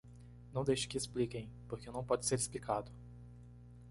[0.51, 2.91] Não deixe que expliquem, porque não pode ser explicado!